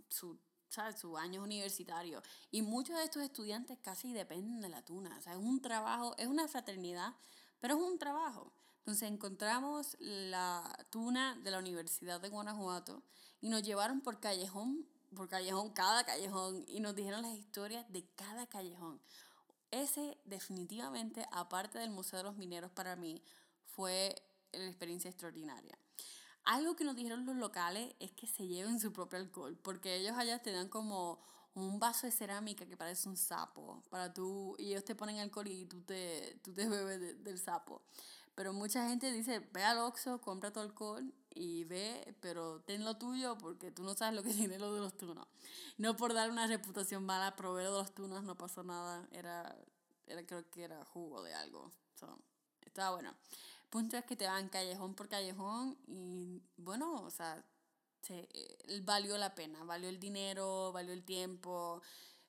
su 0.10 0.40
¿sabes? 0.70 1.00
su 1.00 1.18
año 1.18 1.44
universitario. 1.44 2.24
Y 2.50 2.64
muchos 2.64 2.98
de 2.98 3.04
estos 3.04 3.22
estudiantes 3.22 3.78
casi 3.84 4.12
dependen 4.12 4.60
de 4.60 4.70
la 4.70 4.84
tuna. 4.84 5.16
O 5.20 5.22
sea, 5.22 5.34
es 5.34 5.40
un 5.40 5.62
trabajo, 5.62 6.16
es 6.18 6.28
una 6.28 6.48
fraternidad, 6.48 7.14
pero 7.60 7.76
es 7.76 7.82
un 7.82 8.00
trabajo. 8.00 8.52
Entonces 8.80 9.12
encontramos 9.12 9.98
la 10.00 10.64
tuna 10.90 11.36
de 11.44 11.52
la 11.52 11.60
Universidad 11.60 12.22
de 12.22 12.30
Guanajuato 12.30 13.04
y 13.42 13.50
nos 13.50 13.64
llevaron 13.64 14.02
por 14.02 14.20
callejón, 14.20 14.86
por 15.16 15.28
callejón, 15.28 15.72
cada 15.72 16.04
callejón, 16.06 16.66
y 16.68 16.80
nos 16.80 16.96
dijeron 16.96 17.22
las 17.22 17.34
historias 17.34 17.86
de 17.92 18.06
cada 18.16 18.48
callejón. 18.48 19.00
Ese 19.72 20.18
definitivamente, 20.26 21.26
aparte 21.32 21.80
del 21.80 21.90
Museo 21.90 22.20
de 22.20 22.24
los 22.24 22.38
Mineros 22.38 22.72
para 22.72 22.96
mí, 22.96 23.22
fue 23.66 24.16
la 24.54 24.66
experiencia 24.66 25.10
extraordinaria. 25.10 25.78
Algo 26.46 26.76
que 26.76 26.86
nos 26.86 26.96
dijeron 26.96 27.26
los 27.26 27.36
locales 27.36 27.94
es 28.00 28.12
que 28.14 28.28
se 28.28 28.48
lleven 28.48 28.80
su 28.80 28.94
propio 28.94 29.20
alcohol, 29.20 29.58
porque 29.62 29.96
ellos 29.96 30.18
allá 30.18 30.42
te 30.42 30.52
dan 30.52 30.70
como 30.70 31.20
un 31.54 31.80
vaso 31.80 32.08
de 32.08 32.12
cerámica 32.12 32.66
que 32.66 32.78
parece 32.78 33.10
un 33.10 33.18
sapo, 33.18 33.84
para 33.90 34.14
tú, 34.14 34.56
y 34.58 34.68
ellos 34.68 34.86
te 34.86 34.96
ponen 34.96 35.20
alcohol 35.20 35.48
y 35.48 35.66
tú 35.66 35.82
te, 35.82 36.40
tú 36.44 36.54
te 36.54 36.68
bebes 36.70 37.24
del 37.24 37.40
sapo. 37.40 37.82
Pero 38.36 38.54
mucha 38.54 38.88
gente 38.88 39.12
dice, 39.12 39.40
ve 39.40 39.64
al 39.64 39.80
Oxxo, 39.80 40.22
compra 40.22 40.54
tu 40.54 40.60
alcohol 40.60 41.12
y 41.38 41.64
ve, 41.66 42.16
pero 42.20 42.62
ten 42.62 42.84
lo 42.84 42.98
tuyo 42.98 43.38
porque 43.38 43.72
tú 43.72 43.84
no 43.84 43.94
sabes 43.96 44.16
lo 44.16 44.24
que 44.24 44.34
tiene 44.34 44.60
lo 44.60 44.74
de 44.74 44.82
los 44.82 44.98
tunos. 44.98 45.28
No 45.78 45.96
por 45.96 46.14
dar 46.14 46.32
una 46.32 46.48
reputación 46.48 47.06
mala, 47.06 47.36
probé 47.36 47.64
de 47.64 47.72
los 47.72 47.94
tunos, 47.94 48.24
no 48.24 48.36
pasó 48.36 48.64
nada, 48.64 49.08
era, 49.12 49.56
era 50.08 50.26
creo 50.26 50.50
que 50.50 50.64
era 50.64 50.84
jugo 50.86 51.24
de 51.24 51.34
algo. 51.34 51.72
So, 51.96 52.20
estaba 52.66 52.92
bueno 52.92 53.16
punto 53.70 53.98
es 53.98 54.06
que 54.06 54.16
te 54.16 54.26
van 54.26 54.50
callejón 54.50 54.96
por 54.96 55.10
callejón 55.10 55.78
y 55.88 56.42
bueno, 56.58 57.04
o 57.04 57.12
sea, 57.12 57.44
se, 58.02 58.28
eh, 58.34 58.82
valió 58.84 59.18
la 59.18 59.36
pena, 59.36 59.64
valió 59.64 59.90
el 59.90 60.00
dinero, 60.00 60.72
valió 60.72 60.94
el 60.94 61.04
tiempo. 61.04 61.82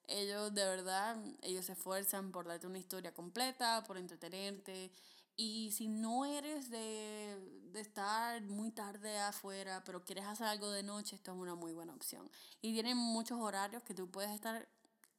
Ellos 0.06 0.54
de 0.54 0.64
verdad, 0.64 1.16
ellos 1.42 1.66
se 1.66 1.72
esfuerzan 1.72 2.32
por 2.32 2.46
darte 2.46 2.66
una 2.66 2.78
historia 2.78 3.12
completa, 3.14 3.84
por 3.84 3.98
entretenerte. 3.98 4.90
Y 5.40 5.70
si 5.70 5.86
no 5.86 6.24
eres 6.24 6.68
de, 6.68 7.38
de, 7.72 7.80
estar 7.80 8.42
muy 8.42 8.72
tarde 8.72 9.16
afuera, 9.20 9.84
pero 9.84 10.04
quieres 10.04 10.24
hacer 10.24 10.48
algo 10.48 10.68
de 10.72 10.82
noche, 10.82 11.14
esto 11.14 11.30
es 11.32 11.38
una 11.38 11.54
muy 11.54 11.72
buena 11.72 11.94
opción. 11.94 12.28
Y 12.60 12.72
tienen 12.72 12.96
muchos 12.96 13.38
horarios 13.38 13.84
que 13.84 13.94
tú 13.94 14.10
puedes 14.10 14.32
estar 14.32 14.68